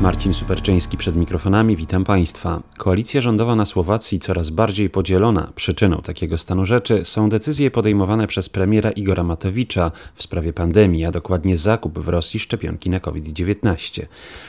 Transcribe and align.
Marcin 0.00 0.34
Superczyński 0.34 0.96
przed 0.96 1.16
mikrofonami, 1.16 1.76
witam 1.76 2.04
Państwa. 2.04 2.62
Koalicja 2.76 3.20
rządowa 3.20 3.56
na 3.56 3.64
Słowacji 3.64 4.18
coraz 4.18 4.50
bardziej 4.50 4.90
podzielona. 4.90 5.52
Przyczyną 5.54 6.02
takiego 6.02 6.38
stanu 6.38 6.66
rzeczy 6.66 7.04
są 7.04 7.28
decyzje 7.28 7.70
podejmowane 7.70 8.26
przez 8.26 8.48
premiera 8.48 8.90
Igora 8.90 9.24
Matowicza 9.24 9.90
w 10.14 10.22
sprawie 10.22 10.52
pandemii, 10.52 11.04
a 11.04 11.10
dokładnie 11.10 11.56
zakup 11.56 11.98
w 11.98 12.08
Rosji 12.08 12.40
szczepionki 12.40 12.90
na 12.90 13.00
COVID-19. 13.00 14.06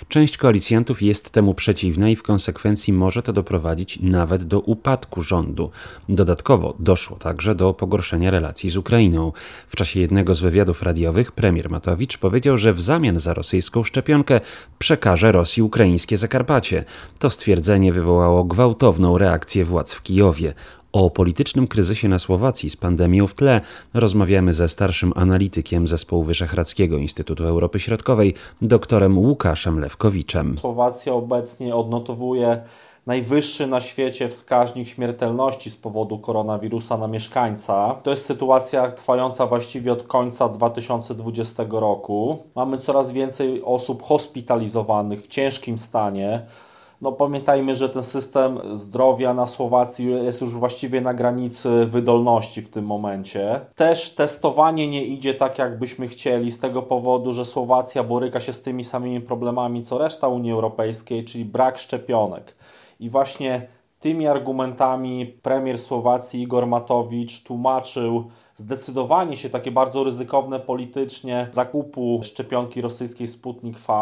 Część 0.08 0.38
koalicjantów 0.38 1.02
jest 1.02 1.30
temu 1.30 1.54
przeciwna 1.54 2.10
i 2.10 2.16
w 2.16 2.24
konsekwencji 2.24 2.94
może 2.94 3.24
to 3.24 3.34
doprowadzić 3.34 4.00
nawet 4.02 4.44
do 4.44 4.60
upadku 4.60 5.22
rządu. 5.22 5.72
Dodatkowo 6.10 6.76
doszło 6.80 7.18
także 7.18 7.56
do 7.56 7.74
pogorszenia 7.74 8.32
relacji 8.32 8.70
z 8.70 8.78
Ukrainą. 8.78 9.32
W 9.68 9.76
czasie 9.76 10.00
jednego 10.00 10.36
z 10.36 10.42
wywiadów 10.42 10.84
radiowych 10.84 11.32
premier 11.32 11.70
Matowicz 11.70 12.18
powiedział, 12.18 12.58
że 12.58 12.74
w 12.74 12.82
zamian 12.82 13.20
za 13.20 13.34
rosyjską 13.34 13.84
szczepionkę 13.84 14.42
przekaże 14.80 15.32
Rosji 15.40 15.64
ukraińskie 15.64 16.18
Zakarpacie. 16.18 16.84
To 17.20 17.30
stwierdzenie 17.30 17.94
wywołało 17.94 18.44
gwałtowną 18.44 19.18
reakcję 19.18 19.66
władz 19.66 19.94
w 19.94 20.02
Kijowie. 20.04 20.54
O 20.92 21.10
politycznym 21.10 21.68
kryzysie 21.68 22.10
na 22.10 22.20
Słowacji 22.20 22.70
z 22.70 22.76
pandemią 22.76 23.28
w 23.28 23.34
tle 23.34 23.62
rozmawiamy 23.94 24.54
ze 24.54 24.68
starszym 24.70 25.14
analitykiem 25.16 25.88
Zespołu 25.88 26.24
Wyszehradzkiego 26.24 26.98
Instytutu 26.98 27.44
Europy 27.44 27.80
Środkowej, 27.80 28.34
doktorem 28.62 29.18
Łukaszem 29.18 29.80
Lewkowiczem. 29.80 30.58
Słowacja 30.58 31.14
obecnie 31.14 31.76
odnotowuje 31.76 32.62
najwyższy 33.06 33.68
na 33.68 33.82
świecie 33.82 34.30
wskaźnik 34.30 34.88
śmiertelności 34.88 35.72
z 35.72 35.78
powodu 35.78 36.20
koronawirusa 36.20 36.98
na 36.98 37.08
mieszkańca. 37.08 37.96
To 38.04 38.12
jest 38.12 38.26
sytuacja 38.26 38.92
trwająca 38.92 39.48
właściwie 39.48 39.94
od 39.94 40.04
końca 40.04 40.50
2020 40.50 41.66
roku. 41.70 42.38
Mamy 42.56 42.78
coraz 42.78 43.12
więcej 43.12 43.64
osób 43.64 44.04
hospitalizowanych 44.04 45.24
w 45.24 45.28
ciężkim 45.28 45.78
stanie. 45.78 46.42
No 47.02 47.12
pamiętajmy, 47.12 47.76
że 47.76 47.90
ten 47.90 48.04
system 48.04 48.60
zdrowia 48.74 49.34
na 49.34 49.48
Słowacji 49.48 50.12
jest 50.12 50.42
już 50.42 50.56
właściwie 50.56 51.02
na 51.02 51.14
granicy 51.14 51.86
wydolności 51.86 52.62
w 52.62 52.70
tym 52.70 52.86
momencie. 52.86 53.62
Też 53.76 54.16
testowanie 54.16 54.88
nie 54.88 55.06
idzie 55.06 55.34
tak, 55.34 55.58
jakbyśmy 55.58 56.08
chcieli, 56.08 56.52
z 56.52 56.60
tego 56.60 56.82
powodu, 56.82 57.34
że 57.34 57.46
Słowacja 57.46 58.04
boryka 58.04 58.40
się 58.40 58.54
z 58.54 58.62
tymi 58.62 58.84
samymi 58.84 59.22
problemami 59.22 59.84
co 59.84 59.98
reszta 59.98 60.28
Unii 60.28 60.52
Europejskiej, 60.52 61.26
czyli 61.26 61.46
brak 61.46 61.78
szczepionek. 61.78 62.56
I 63.00 63.10
właśnie 63.10 63.68
tymi 64.00 64.28
argumentami 64.28 65.26
premier 65.26 65.80
Słowacji 65.80 66.42
Igor 66.42 66.68
Matowicz 66.68 67.44
tłumaczył 67.44 68.24
zdecydowanie 68.56 69.38
się 69.38 69.50
takie 69.50 69.72
bardzo 69.72 70.04
ryzykowne 70.04 70.60
politycznie 70.60 71.48
zakupu 71.52 72.22
szczepionki 72.24 72.82
rosyjskiej 72.82 73.28
Sputnik 73.28 73.78
V. 73.80 73.94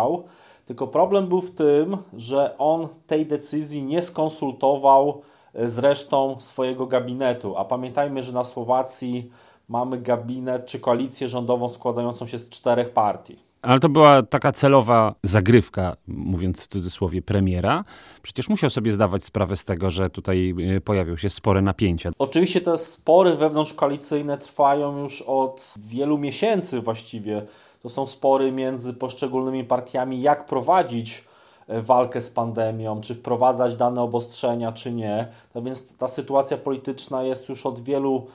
Tylko 0.67 0.87
problem 0.87 1.27
był 1.27 1.41
w 1.41 1.51
tym, 1.51 1.97
że 2.17 2.57
on 2.57 2.87
tej 3.07 3.25
decyzji 3.25 3.83
nie 3.83 4.01
skonsultował 4.01 5.21
e, 5.53 5.67
z 5.67 5.77
resztą 5.77 6.35
swojego 6.39 6.85
gabinetu. 6.85 7.57
A 7.57 7.65
pamiętajmy, 7.65 8.23
że 8.23 8.31
na 8.31 8.43
Słowacji 8.43 9.31
mamy 9.69 9.97
gabinet 10.01 10.65
czy 10.65 10.79
koalicję 10.79 11.29
rządową 11.29 11.69
składającą 11.69 12.27
się 12.27 12.39
z 12.39 12.49
czterech 12.49 12.89
partii. 12.89 13.47
Ale 13.61 13.79
to 13.79 13.89
była 13.89 14.23
taka 14.23 14.51
celowa 14.51 15.15
zagrywka, 15.23 15.97
mówiąc 16.07 16.63
w 16.63 16.67
cudzysłowie, 16.67 17.21
premiera. 17.21 17.83
Przecież 18.21 18.49
musiał 18.49 18.69
sobie 18.69 18.91
zdawać 18.91 19.23
sprawę 19.23 19.55
z 19.55 19.65
tego, 19.65 19.91
że 19.91 20.09
tutaj 20.09 20.53
y, 20.77 20.81
pojawią 20.81 21.15
się 21.15 21.29
spore 21.29 21.61
napięcia. 21.61 22.11
Oczywiście 22.19 22.61
te 22.61 22.77
spory 22.77 23.35
wewnątrzkoalicyjne 23.35 24.37
trwają 24.37 25.03
już 25.03 25.21
od 25.21 25.73
wielu 25.77 26.17
miesięcy 26.17 26.81
właściwie. 26.81 27.45
To 27.81 27.89
są 27.89 28.07
spory 28.07 28.51
między 28.51 28.93
poszczególnymi 28.93 29.63
partiami, 29.63 30.21
jak 30.21 30.45
prowadzić 30.45 31.25
e, 31.67 31.81
walkę 31.81 32.21
z 32.21 32.31
pandemią, 32.31 33.01
czy 33.01 33.15
wprowadzać 33.15 33.75
dane 33.75 34.01
obostrzenia, 34.01 34.71
czy 34.71 34.91
nie. 34.91 35.27
No 35.55 35.61
więc 35.61 35.97
ta 35.97 36.07
sytuacja 36.07 36.57
polityczna 36.57 37.23
jest 37.23 37.49
już 37.49 37.65
od 37.65 37.79
wielu 37.79 38.27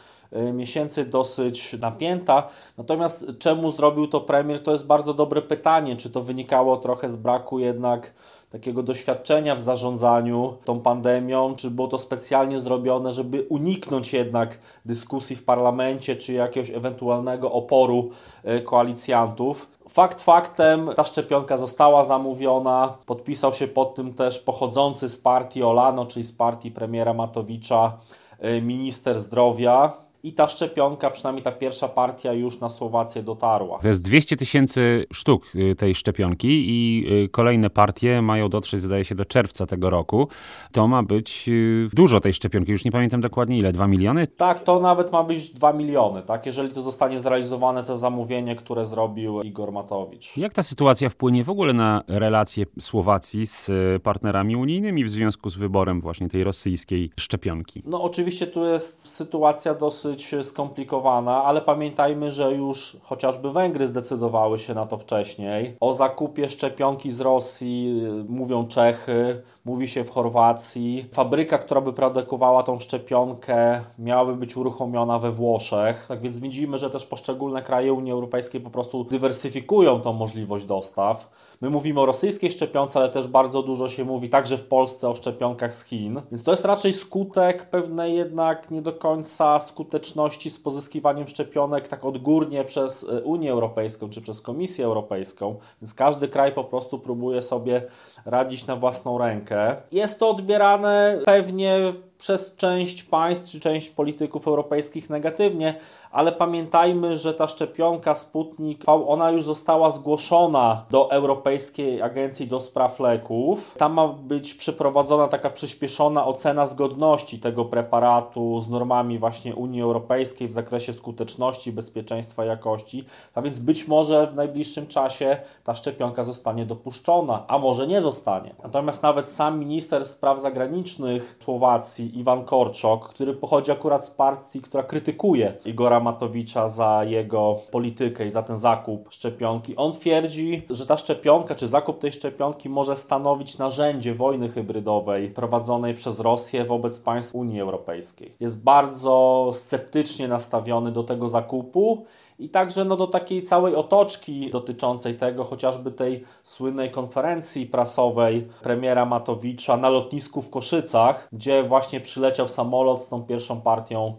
miesięcy 0.53 1.04
dosyć 1.04 1.76
napięta. 1.81 2.48
Natomiast 2.78 3.26
czemu 3.38 3.70
zrobił 3.70 4.06
to 4.06 4.20
premier, 4.20 4.62
to 4.62 4.72
jest 4.72 4.87
bardzo 4.87 5.15
dobre 5.15 5.43
pytanie. 5.43 5.97
Czy 5.97 6.10
to 6.10 6.22
wynikało 6.22 6.76
trochę 6.76 7.09
z 7.09 7.16
braku 7.16 7.59
jednak 7.59 8.12
takiego 8.53 8.82
doświadczenia 8.82 9.54
w 9.54 9.60
zarządzaniu 9.60 10.56
tą 10.65 10.81
pandemią, 10.81 11.54
czy 11.56 11.71
było 11.71 11.88
to 11.88 11.98
specjalnie 11.98 12.60
zrobione, 12.60 13.12
żeby 13.12 13.47
uniknąć 13.48 14.12
jednak 14.12 14.59
dyskusji 14.84 15.37
w 15.37 15.44
parlamencie, 15.44 16.16
czy 16.16 16.32
jakiegoś 16.32 16.71
ewentualnego 16.71 17.53
oporu 17.53 18.10
e, 18.44 18.60
koalicjantów. 18.60 19.71
Fakt 19.88 20.21
faktem, 20.21 20.91
ta 20.97 21.04
szczepionka 21.04 21.56
została 21.56 22.04
zamówiona, 22.04 22.94
podpisał 23.06 23.53
się 23.53 23.69
pod 23.69 23.94
tym 23.94 24.15
też 24.15 24.38
pochodzący 24.38 25.09
z 25.09 25.19
partii 25.19 25.62
Olano, 25.62 26.06
czyli 26.06 26.25
z 26.25 26.32
partii 26.32 26.71
premiera 26.71 27.15
Matowicza, 27.15 27.98
e, 28.38 28.60
minister 28.60 29.21
zdrowia 29.21 30.02
i 30.22 30.33
ta 30.33 30.49
szczepionka, 30.49 31.10
przynajmniej 31.10 31.44
ta 31.44 31.53
pierwsza 31.53 31.88
partia 31.88 32.33
już 32.33 32.60
na 32.60 32.69
Słowację 32.69 33.22
dotarła. 33.22 33.78
To 33.78 33.88
jest 33.88 34.03
200 34.03 34.37
tysięcy 34.37 35.05
sztuk 35.12 35.44
y, 35.55 35.75
tej 35.75 35.94
szczepionki 35.94 36.49
i 36.49 37.06
y, 37.25 37.28
kolejne 37.28 37.71
partie 37.71 38.22
mają 38.22 38.49
dotrzeć, 38.49 38.83
zdaje 38.83 39.05
się, 39.05 39.15
do 39.15 39.25
czerwca 39.25 39.66
tego 39.66 39.91
roku. 39.91 40.28
To 40.72 40.88
ma 40.88 41.03
być 41.03 41.49
y, 41.49 41.88
dużo 41.93 42.21
tej 42.21 42.34
szczepionki, 42.34 42.72
już 42.72 42.84
nie 42.84 42.91
pamiętam 42.91 43.21
dokładnie 43.21 43.59
ile, 43.59 43.72
2 43.72 43.87
miliony? 43.87 44.27
Tak, 44.27 44.65
to 44.65 44.81
nawet 44.81 45.12
ma 45.12 45.25
być 45.25 45.50
2 45.53 45.72
miliony, 45.72 46.22
tak, 46.22 46.47
jeżeli 46.47 46.75
to 46.75 46.83
zostanie 46.83 47.19
zrealizowane, 47.19 47.84
to 47.84 47.97
zamówienie, 47.97 48.56
które 48.56 48.87
zrobił 48.87 49.43
Igor 49.43 49.72
Matowicz. 49.72 50.37
Jak 50.37 50.54
ta 50.54 50.62
sytuacja 50.62 51.09
wpłynie 51.09 51.44
w 51.44 51.50
ogóle 51.50 51.72
na 51.72 52.03
relacje 52.09 52.66
Słowacji 52.81 53.47
z 53.47 53.71
partnerami 54.03 54.56
unijnymi 54.56 55.04
w 55.04 55.10
związku 55.10 55.50
z 55.50 55.56
wyborem 55.56 56.00
właśnie 56.00 56.28
tej 56.28 56.44
rosyjskiej 56.44 57.10
szczepionki? 57.21 57.83
No 57.87 58.03
oczywiście 58.03 58.47
tu 58.47 58.65
jest 58.65 59.09
sytuacja 59.09 59.75
dosyć 59.75 60.12
dosyć 60.12 60.47
skomplikowana, 60.47 61.45
ale 61.45 61.61
pamiętajmy, 61.61 62.33
że 62.33 62.53
już 62.53 62.97
chociażby 63.03 63.53
Węgry 63.53 63.87
zdecydowały 63.87 64.59
się 64.59 64.75
na 64.75 64.87
to 64.87 64.99
wcześniej. 64.99 65.77
O 65.81 65.93
zakupie 65.93 66.49
szczepionki 66.49 67.12
z 67.12 67.21
Rosji 67.21 68.03
mówią 68.28 68.67
Czechy, 68.67 69.43
mówi 69.65 69.89
się 69.89 70.05
w 70.05 70.11
Chorwacji. 70.11 71.06
Fabryka, 71.12 71.59
która 71.59 71.81
by 71.81 71.93
produkowała 71.93 72.62
tą 72.62 72.81
szczepionkę, 72.81 73.81
miałaby 73.99 74.34
być 74.34 74.56
uruchomiona 74.56 75.19
we 75.19 75.31
Włoszech. 75.31 76.06
Tak 76.09 76.21
więc 76.21 76.39
widzimy, 76.39 76.78
że 76.78 76.91
też 76.91 77.06
poszczególne 77.06 77.62
kraje 77.62 77.93
Unii 77.93 78.12
Europejskiej 78.12 78.61
po 78.61 78.71
prostu 78.71 79.05
dywersyfikują 79.05 80.01
tą 80.01 80.12
możliwość 80.12 80.67
dostaw. 80.67 81.31
My 81.62 81.71
mówimy 81.71 82.00
o 82.00 82.06
rosyjskiej 82.06 82.50
szczepionce, 82.53 82.99
ale 82.99 83.09
też 83.09 83.28
bardzo 83.28 83.62
dużo 83.62 83.89
się 83.89 84.05
mówi 84.05 84.31
także 84.31 84.59
w 84.59 84.65
Polsce 84.65 85.09
o 85.09 85.15
szczepionkach 85.15 85.75
z 85.75 85.84
Chin. 85.84 86.23
Więc 86.31 86.45
to 86.45 86.50
jest 86.50 86.65
raczej 86.65 86.93
skutek 86.93 87.71
pewnej 87.71 88.17
jednak 88.17 88.71
nie 88.71 88.83
do 88.83 88.93
końca 88.93 89.61
skuteczności 89.61 90.51
z 90.51 90.61
pozyskiwaniem 90.61 91.28
szczepionek 91.28 91.89
tak 91.89 92.05
odgórnie 92.05 92.65
przez 92.65 93.09
e, 93.09 93.22
Unię 93.22 93.53
Europejską 93.53 94.11
czy 94.11 94.21
przez 94.21 94.41
Komisję 94.41 94.84
Europejską. 94.84 95.56
Więc 95.83 95.95
każdy 95.95 96.28
kraj 96.28 96.53
po 96.53 96.65
prostu 96.65 96.99
próbuje 96.99 97.43
sobie 97.43 97.83
radzić 98.25 98.67
na 98.67 98.77
własną 98.77 99.19
rękę. 99.19 99.77
Jest 99.93 100.21
to 100.21 100.31
odbierane 100.31 101.19
pewnie 101.25 101.93
przez 102.22 102.56
część 102.56 103.03
państw 103.03 103.50
czy 103.50 103.60
część 103.60 103.91
polityków 103.91 104.49
europejskich 104.49 105.10
negatywnie, 105.10 105.75
ale 106.12 106.33
pamiętajmy, 106.33 107.16
że 107.16 107.34
ta 107.34 107.49
szczepionka 107.49 108.15
Sputnik 108.15 108.84
V, 108.87 108.93
ona 109.09 109.31
już 109.31 109.44
została 109.44 109.91
zgłoszona 109.91 110.84
do 110.91 111.10
Europejskiej 111.10 112.03
Agencji 112.03 112.47
do 112.47 112.60
Spraw 112.60 113.00
Leków. 113.00 113.75
Tam 113.78 113.93
ma 113.93 114.09
być 114.09 114.55
przeprowadzona 114.55 115.28
taka 115.28 115.50
przyspieszona 115.50 116.27
ocena 116.27 116.66
zgodności 116.66 117.38
tego 117.38 117.65
preparatu 117.65 118.60
z 118.60 118.71
normami 118.71 119.19
właśnie 119.19 119.54
Unii 119.54 119.83
Europejskiej 119.83 120.48
w 120.48 120.53
zakresie 120.53 120.92
skuteczności, 120.92 121.72
bezpieczeństwa, 121.72 122.45
jakości. 122.45 123.04
A 123.34 123.42
więc 123.42 123.59
być 123.59 123.89
może 123.89 124.27
w 124.27 124.34
najbliższym 124.34 124.86
czasie 124.86 125.36
ta 125.65 125.74
szczepionka 125.74 126.24
zostanie 126.24 126.66
dopuszczona, 126.66 127.45
a 127.48 127.59
może 127.59 127.86
nie 127.86 128.01
zostanie. 128.01 128.54
Natomiast 128.63 129.03
nawet 129.03 129.28
sam 129.28 129.59
minister 129.59 130.07
spraw 130.07 130.41
zagranicznych 130.41 131.39
Słowacji, 131.45 132.11
Iwan 132.12 132.44
Korczok, 132.44 133.09
który 133.09 133.34
pochodzi 133.34 133.70
akurat 133.70 134.06
z 134.06 134.10
partii, 134.10 134.62
która 134.62 134.82
krytykuje 134.82 135.54
Igora 135.64 136.00
Matowicza 136.00 136.68
za 136.68 137.04
jego 137.04 137.60
politykę 137.70 138.26
i 138.26 138.30
za 138.30 138.42
ten 138.42 138.59
zakup 138.59 139.09
szczepionki. 139.10 139.76
On 139.76 139.92
twierdzi, 139.92 140.62
że 140.70 140.86
ta 140.86 140.97
szczepionka, 140.97 141.54
czy 141.54 141.68
zakup 141.68 141.98
tej 141.98 142.12
szczepionki 142.12 142.68
może 142.68 142.97
stanowić 142.97 143.59
narzędzie 143.59 144.14
wojny 144.14 144.48
hybrydowej 144.48 145.30
prowadzonej 145.30 145.94
przez 145.94 146.20
Rosję 146.20 146.64
wobec 146.64 147.00
państw 147.00 147.34
Unii 147.34 147.60
Europejskiej. 147.60 148.34
Jest 148.41 148.64
bardzo 148.64 149.50
sceptycznie 149.54 150.28
nastawiony 150.28 150.92
do 150.92 151.03
tego 151.03 151.28
zakupu 151.28 152.04
i 152.42 152.48
także 152.48 152.84
no, 152.84 152.97
do 152.97 153.06
takiej 153.06 153.42
całej 153.42 153.74
otoczki 153.74 154.50
dotyczącej 154.50 155.15
tego, 155.15 155.44
chociażby 155.44 155.92
tej 155.92 156.24
słynnej 156.42 156.91
konferencji 156.91 157.66
prasowej 157.66 158.48
premiera 158.62 159.06
Matowicza 159.06 159.77
na 159.77 159.89
lotnisku 159.89 160.42
w 160.42 160.50
Koszycach, 160.50 161.28
gdzie 161.33 161.62
właśnie 161.62 162.00
przyleciał 162.00 162.48
samolot 162.48 163.00
z 163.03 163.09
tą 163.09 163.22
pierwszą 163.22 163.60
partią 163.60 164.16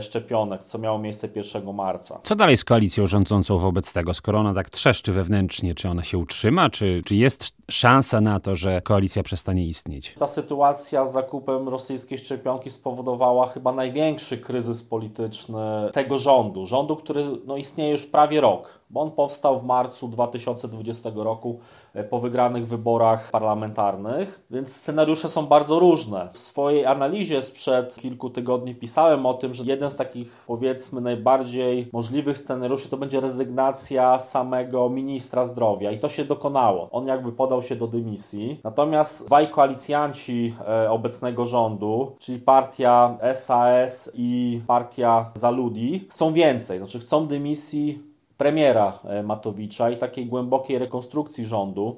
szczepionek, 0.00 0.64
co 0.64 0.78
miało 0.78 0.98
miejsce 0.98 1.28
1 1.34 1.74
marca. 1.74 2.20
Co 2.22 2.36
dalej 2.36 2.56
z 2.56 2.64
koalicją 2.64 3.06
rządzącą 3.06 3.58
wobec 3.58 3.92
tego, 3.92 4.14
skoro 4.14 4.38
ona 4.38 4.54
tak 4.54 4.70
trzeszczy 4.70 5.12
wewnętrznie? 5.12 5.74
Czy 5.74 5.88
ona 5.88 6.04
się 6.04 6.18
utrzyma? 6.18 6.70
Czy, 6.70 7.02
czy 7.04 7.16
jest 7.16 7.50
szansa 7.70 8.20
na 8.20 8.40
to, 8.40 8.56
że 8.56 8.82
koalicja 8.82 9.22
przestanie 9.22 9.66
istnieć? 9.66 10.14
Ta 10.18 10.26
sytuacja 10.26 11.06
z 11.06 11.12
zakupem 11.12 11.68
rosyjskiej 11.68 12.18
szczepionki 12.18 12.70
spowodowała 12.70 13.48
chyba 13.48 13.72
największy 13.72 14.38
kryzys 14.38 14.82
polityczny 14.82 15.90
tego 15.92 16.18
rządu. 16.18 16.66
Rządu, 16.66 16.96
który 16.96 17.24
no, 17.46 17.56
istnieje 17.56 17.92
już 17.92 18.04
prawie 18.04 18.40
rok 18.40 18.86
bo 18.90 19.00
on 19.00 19.10
powstał 19.10 19.58
w 19.58 19.64
marcu 19.64 20.08
2020 20.08 21.10
roku 21.14 21.58
e, 21.94 22.04
po 22.04 22.20
wygranych 22.20 22.66
wyborach 22.66 23.30
parlamentarnych, 23.30 24.46
więc 24.50 24.76
scenariusze 24.76 25.28
są 25.28 25.46
bardzo 25.46 25.78
różne. 25.78 26.28
W 26.32 26.38
swojej 26.38 26.86
analizie 26.86 27.42
sprzed 27.42 27.96
kilku 27.96 28.30
tygodni 28.30 28.74
pisałem 28.74 29.26
o 29.26 29.34
tym, 29.34 29.54
że 29.54 29.64
jeden 29.76 29.90
z 29.90 29.96
takich 29.96 30.44
powiedzmy 30.46 31.00
najbardziej 31.00 31.88
możliwych 31.92 32.38
scenariuszy 32.38 32.88
to 32.88 32.96
będzie 32.96 33.20
rezygnacja 33.20 34.18
samego 34.18 34.88
ministra 34.88 35.44
zdrowia 35.44 35.90
i 35.90 35.98
to 35.98 36.08
się 36.08 36.24
dokonało. 36.24 36.88
On 36.92 37.06
jakby 37.06 37.32
podał 37.32 37.62
się 37.62 37.76
do 37.76 37.86
dymisji. 37.86 38.60
Natomiast 38.64 39.26
dwaj 39.26 39.50
koalicjanci 39.50 40.54
e, 40.68 40.90
obecnego 40.90 41.46
rządu, 41.46 42.12
czyli 42.18 42.38
partia 42.38 43.18
SAS 43.32 44.10
i 44.14 44.60
partia 44.66 45.30
Zaludi, 45.34 46.08
chcą 46.10 46.32
więcej, 46.32 46.78
znaczy 46.78 47.00
chcą 47.00 47.26
dymisji 47.26 48.02
premiera 48.36 48.98
e, 49.04 49.22
Matowicza 49.22 49.90
i 49.90 49.96
takiej 49.96 50.26
głębokiej 50.26 50.78
rekonstrukcji 50.78 51.46
rządu. 51.46 51.96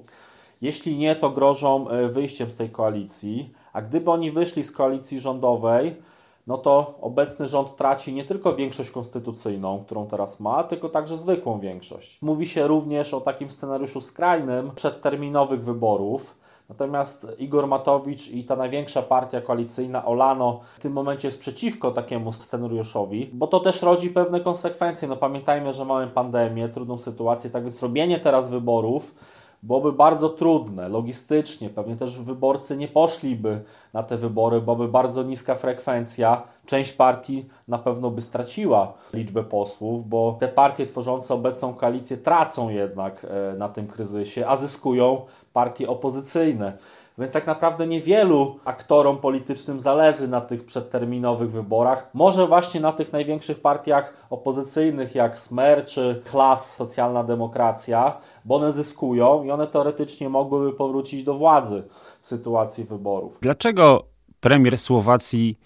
Jeśli 0.61 0.97
nie, 0.97 1.17
to 1.17 1.31
grożą 1.31 1.89
e, 1.89 2.09
wyjściem 2.09 2.51
z 2.51 2.55
tej 2.55 2.71
koalicji, 2.71 3.53
a 3.73 3.83
gdyby 3.83 4.11
oni 4.11 4.31
wyszli 4.31 4.65
z 4.65 4.73
koalicji 4.73 5.21
rządowej, 5.21 5.97
no 6.49 6.59
to 6.59 6.95
obecny 7.01 7.49
rząd 7.49 7.77
traci 7.77 8.13
nie 8.13 8.25
tylko 8.25 8.55
większość 8.57 8.91
konstytucyjną, 8.91 9.85
którą 9.85 10.07
teraz 10.07 10.41
ma, 10.41 10.65
tylko 10.65 10.89
także 10.89 11.17
zwykłą 11.17 11.61
większość. 11.61 12.23
Mówi 12.23 12.49
się 12.49 12.67
również 12.67 13.15
o 13.15 13.21
takim 13.21 13.51
scenariuszu 13.51 14.01
skrajnym 14.01 14.71
przedterminowych 14.75 15.65
wyborów, 15.65 16.39
Natomiast 16.69 17.27
Igor 17.39 17.67
Matowicz 17.67 18.31
i 18.31 18.45
ta 18.45 18.57
największa 18.57 19.03
partia 19.03 19.41
koalicyjna 19.41 20.05
Olano 20.05 20.61
w 20.79 20.83
tym 20.83 20.93
momencie 20.93 21.29
jest 21.29 21.41
przeciwko 21.41 21.91
takiemu 21.91 22.33
scenariuszowi, 22.33 23.31
bo 23.33 23.47
to 23.47 23.61
też 23.61 23.83
rodzi 23.83 24.11
pewne 24.11 24.41
konsekwencje. 24.41 25.09
No 25.09 25.17
pamiętajmy, 25.17 25.73
że 25.73 25.85
mamy 25.85 26.07
pandemię, 26.07 26.69
trudną 26.69 26.99
sytuację, 26.99 27.51
tak 27.51 27.63
więc 27.63 27.83
robienie 27.83 28.21
teraz 28.21 28.51
wyborów 28.51 29.15
byłoby 29.63 29.93
bardzo 29.93 30.29
trudne 30.29 30.89
logistycznie. 30.89 31.71
Pewnie 31.71 31.97
też 31.97 32.19
wyborcy 32.19 32.77
nie 32.77 32.89
poszliby 32.89 33.61
na 33.93 34.03
te 34.03 34.17
wybory, 34.17 34.61
byłaby 34.61 34.89
bardzo 34.89 35.23
niska 35.23 35.55
frekwencja. 35.55 36.43
Część 36.67 36.93
partii 36.93 37.47
na 37.69 37.79
pewno 37.79 38.11
by 38.11 38.23
straciła 38.23 38.93
liczbę 39.15 39.45
posłów, 39.45 40.09
bo 40.09 40.37
te 40.41 40.49
partie 40.49 40.87
tworzące 40.87 41.35
obecną 41.35 41.75
koalicję 41.75 42.17
tracą 42.17 42.69
jednak 42.69 43.27
e, 43.31 43.57
na 43.57 43.69
tym 43.69 43.87
kryzysie, 43.87 44.47
a 44.47 44.57
zyskują 44.57 45.21
partie 45.53 45.89
opozycyjne. 45.89 46.79
Więc 47.19 47.33
tak 47.33 47.47
naprawdę 47.47 47.87
niewielu 47.87 48.59
aktorom 48.65 49.19
politycznym 49.19 49.81
zależy 49.81 50.29
na 50.29 50.41
tych 50.41 50.65
przedterminowych 50.65 51.51
wyborach. 51.51 52.11
Może 52.15 52.47
właśnie 52.47 52.81
na 52.81 52.93
tych 52.93 53.13
największych 53.13 53.61
partiach 53.61 54.27
opozycyjnych 54.31 55.15
jak 55.15 55.39
Smer 55.39 55.85
czy 55.85 56.23
Klas 56.31 56.75
Socjalna 56.75 57.25
Demokracja, 57.25 58.19
bo 58.45 58.57
one 58.57 58.73
zyskują 58.73 59.43
i 59.45 59.51
one 59.51 59.67
teoretycznie 59.67 60.29
mogłyby 60.29 60.73
powrócić 60.73 61.25
do 61.25 61.35
władzy 61.35 61.83
w 62.21 62.27
sytuacji 62.27 62.85
wyborów. 62.85 63.39
Dlaczego 63.43 64.05
premier 64.41 64.79
Słowacji 64.79 65.59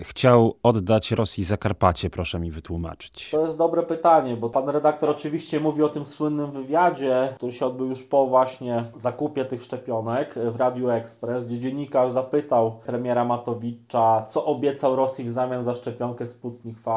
chciał 0.00 0.54
oddać 0.62 1.10
Rosji 1.10 1.44
Zakarpacie? 1.44 2.10
Proszę 2.10 2.38
mi 2.38 2.50
wytłumaczyć. 2.50 3.30
To 3.30 3.42
jest 3.42 3.58
dobre 3.58 3.82
pytanie, 3.82 4.36
bo 4.36 4.50
pan 4.50 4.68
redaktor 4.68 5.10
oczywiście 5.10 5.60
mówi 5.60 5.82
o 5.82 5.88
tym 5.88 6.04
słynnym 6.04 6.52
wywiadzie, 6.52 7.32
który 7.36 7.52
się 7.52 7.66
odbył 7.66 7.86
już 7.86 8.02
po 8.02 8.26
właśnie 8.26 8.84
zakupie 8.94 9.44
tych 9.44 9.62
szczepionek 9.62 10.34
w 10.52 10.56
Radiu 10.56 10.90
Express, 10.90 11.46
gdzie 11.46 11.58
dziennikarz 11.58 12.12
zapytał 12.12 12.80
premiera 12.86 13.24
Matowicza, 13.24 14.24
co 14.28 14.44
obiecał 14.44 14.96
Rosji 14.96 15.24
w 15.24 15.30
zamian 15.30 15.64
za 15.64 15.74
szczepionkę 15.74 16.26
Sputnik 16.26 16.78
V, 16.78 16.92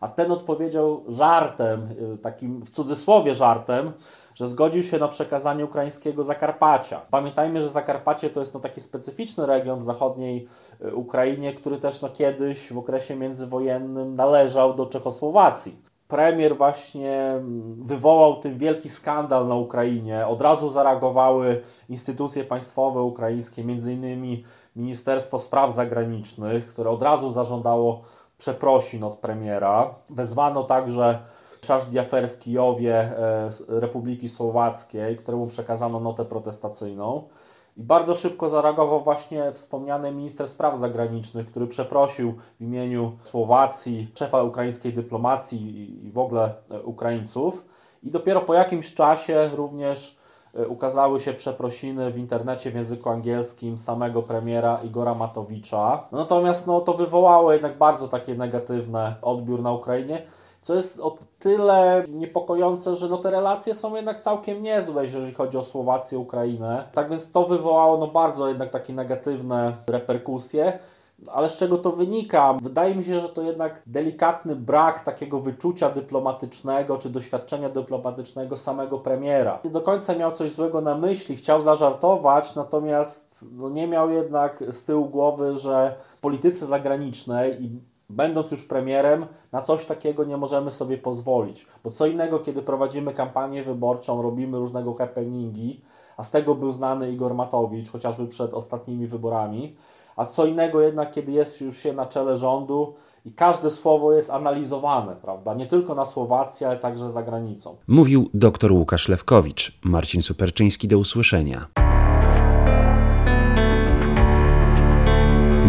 a 0.00 0.08
ten 0.08 0.32
odpowiedział 0.32 1.04
żartem, 1.08 1.88
y, 2.14 2.18
takim 2.18 2.64
w 2.64 2.70
cudzysłowie 2.70 3.34
żartem, 3.34 3.92
że 4.40 4.46
zgodził 4.46 4.82
się 4.82 4.98
na 4.98 5.08
przekazanie 5.08 5.64
ukraińskiego 5.64 6.24
Zakarpacia. 6.24 7.00
Pamiętajmy, 7.10 7.62
że 7.62 7.68
Zakarpacie 7.68 8.30
to 8.30 8.40
jest 8.40 8.54
no, 8.54 8.60
taki 8.60 8.80
specyficzny 8.80 9.46
region 9.46 9.78
w 9.78 9.82
zachodniej 9.82 10.48
y, 10.84 10.94
Ukrainie, 10.94 11.54
który 11.54 11.78
też 11.78 12.02
no, 12.02 12.08
kiedyś 12.08 12.72
w 12.72 12.78
okresie 12.78 13.16
międzywojennym 13.16 14.16
należał 14.16 14.74
do 14.74 14.86
Czechosłowacji. 14.86 15.82
Premier 16.08 16.56
właśnie 16.56 17.12
mm, 17.12 17.84
wywołał 17.84 18.40
tym 18.40 18.58
wielki 18.58 18.88
skandal 18.88 19.48
na 19.48 19.54
Ukrainie. 19.54 20.26
Od 20.26 20.40
razu 20.40 20.70
zareagowały 20.70 21.62
instytucje 21.88 22.44
państwowe 22.44 23.02
ukraińskie, 23.02 23.62
m.in. 23.62 24.42
Ministerstwo 24.76 25.38
Spraw 25.38 25.72
Zagranicznych, 25.72 26.66
które 26.66 26.90
od 26.90 27.02
razu 27.02 27.30
zażądało 27.30 28.02
przeprosin 28.38 29.04
od 29.04 29.18
premiera. 29.18 29.94
Wezwano 30.10 30.64
także 30.64 31.18
Charles 31.66 31.88
Diafer 31.88 32.28
w 32.28 32.38
Kijowie 32.38 32.94
e, 32.94 33.50
Republiki 33.68 34.28
Słowackiej, 34.28 35.16
któremu 35.16 35.46
przekazano 35.46 36.00
notę 36.00 36.24
protestacyjną. 36.24 37.28
I 37.76 37.82
bardzo 37.82 38.14
szybko 38.14 38.48
zareagował 38.48 39.00
właśnie 39.00 39.52
wspomniany 39.52 40.12
minister 40.12 40.48
spraw 40.48 40.78
zagranicznych, 40.78 41.46
który 41.46 41.66
przeprosił 41.66 42.34
w 42.60 42.62
imieniu 42.62 43.12
Słowacji, 43.22 44.10
szefa 44.18 44.42
ukraińskiej 44.42 44.92
dyplomacji 44.92 46.06
i 46.06 46.12
w 46.12 46.18
ogóle 46.18 46.54
e, 46.70 46.82
Ukraińców. 46.82 47.64
I 48.02 48.10
dopiero 48.10 48.40
po 48.40 48.54
jakimś 48.54 48.94
czasie 48.94 49.50
również 49.54 50.16
e, 50.54 50.68
ukazały 50.68 51.20
się 51.20 51.34
przeprosiny 51.34 52.10
w 52.10 52.18
internecie 52.18 52.70
w 52.70 52.74
języku 52.74 53.10
angielskim 53.10 53.78
samego 53.78 54.22
premiera 54.22 54.80
Igora 54.84 55.14
Matowicza. 55.14 56.08
Natomiast 56.12 56.66
no, 56.66 56.80
to 56.80 56.94
wywołało 56.94 57.52
jednak 57.52 57.78
bardzo 57.78 58.08
taki 58.08 58.32
negatywny 58.32 59.14
odbiór 59.22 59.62
na 59.62 59.72
Ukrainie 59.72 60.22
co 60.62 60.74
jest 60.74 61.00
o 61.00 61.16
tyle 61.38 62.04
niepokojące, 62.08 62.96
że 62.96 63.08
no 63.08 63.18
te 63.18 63.30
relacje 63.30 63.74
są 63.74 63.96
jednak 63.96 64.20
całkiem 64.20 64.62
niezłe, 64.62 65.04
jeżeli 65.04 65.34
chodzi 65.34 65.58
o 65.58 65.62
Słowację, 65.62 66.18
Ukrainę. 66.18 66.88
Tak 66.94 67.10
więc 67.10 67.32
to 67.32 67.44
wywołało 67.44 67.98
no 67.98 68.06
bardzo 68.06 68.48
jednak 68.48 68.70
takie 68.70 68.92
negatywne 68.92 69.76
reperkusje. 69.86 70.78
Ale 71.26 71.50
z 71.50 71.56
czego 71.56 71.78
to 71.78 71.92
wynika? 71.92 72.58
Wydaje 72.62 72.94
mi 72.94 73.04
się, 73.04 73.20
że 73.20 73.28
to 73.28 73.42
jednak 73.42 73.82
delikatny 73.86 74.56
brak 74.56 75.04
takiego 75.04 75.40
wyczucia 75.40 75.90
dyplomatycznego 75.90 76.98
czy 76.98 77.10
doświadczenia 77.10 77.68
dyplomatycznego 77.68 78.56
samego 78.56 78.98
premiera. 78.98 79.58
Nie 79.64 79.70
do 79.70 79.80
końca 79.80 80.14
miał 80.14 80.32
coś 80.32 80.52
złego 80.52 80.80
na 80.80 80.94
myśli, 80.94 81.36
chciał 81.36 81.60
zażartować, 81.60 82.54
natomiast 82.54 83.44
no 83.52 83.68
nie 83.68 83.86
miał 83.86 84.10
jednak 84.10 84.64
z 84.68 84.84
tyłu 84.84 85.06
głowy, 85.06 85.58
że 85.58 85.94
w 86.16 86.20
polityce 86.20 86.66
zagranicznej 86.66 87.64
i 87.64 87.80
będąc 88.10 88.50
już 88.50 88.64
premierem, 88.64 89.26
na 89.52 89.62
coś 89.62 89.86
takiego 89.86 90.24
nie 90.24 90.36
możemy 90.36 90.70
sobie 90.70 90.98
pozwolić. 90.98 91.66
Bo 91.84 91.90
co 91.90 92.06
innego, 92.06 92.38
kiedy 92.38 92.62
prowadzimy 92.62 93.14
kampanię 93.14 93.62
wyborczą, 93.62 94.22
robimy 94.22 94.58
różnego 94.58 94.94
happeningi, 94.94 95.80
a 96.16 96.22
z 96.22 96.30
tego 96.30 96.54
był 96.54 96.72
znany 96.72 97.12
Igor 97.12 97.34
Matowicz, 97.34 97.90
chociażby 97.90 98.26
przed 98.26 98.54
ostatnimi 98.54 99.06
wyborami, 99.06 99.76
a 100.16 100.24
co 100.24 100.46
innego 100.46 100.80
jednak, 100.80 101.12
kiedy 101.12 101.32
jest 101.32 101.60
już 101.60 101.76
się 101.76 101.92
na 101.92 102.06
czele 102.06 102.36
rządu 102.36 102.94
i 103.24 103.32
każde 103.32 103.70
słowo 103.70 104.12
jest 104.12 104.30
analizowane, 104.30 105.16
prawda? 105.22 105.54
Nie 105.54 105.66
tylko 105.66 105.94
na 105.94 106.04
Słowacji, 106.06 106.66
ale 106.66 106.76
także 106.76 107.10
za 107.10 107.22
granicą. 107.22 107.76
Mówił 107.88 108.30
dr 108.34 108.72
Łukasz 108.72 109.08
Lewkowicz. 109.08 109.78
Marcin 109.84 110.22
Superczyński, 110.22 110.88
do 110.88 110.98
usłyszenia. 110.98 111.66